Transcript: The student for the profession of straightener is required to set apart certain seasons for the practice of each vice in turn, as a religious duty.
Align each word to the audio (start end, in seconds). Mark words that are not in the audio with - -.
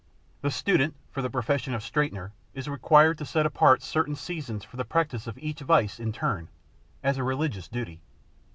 The 0.41 0.49
student 0.49 0.95
for 1.11 1.21
the 1.21 1.29
profession 1.29 1.75
of 1.75 1.83
straightener 1.83 2.31
is 2.55 2.67
required 2.67 3.19
to 3.19 3.23
set 3.25 3.45
apart 3.45 3.83
certain 3.83 4.15
seasons 4.15 4.63
for 4.63 4.75
the 4.75 4.83
practice 4.83 5.27
of 5.27 5.37
each 5.37 5.59
vice 5.59 5.99
in 5.99 6.11
turn, 6.11 6.47
as 7.03 7.17
a 7.17 7.23
religious 7.23 7.67
duty. 7.67 8.01